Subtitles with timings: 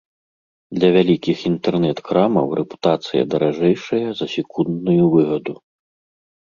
[0.77, 5.53] Для вялікіх інтэрнэт-крамаў рэпутацыя даражэйшая за секундную выгаду.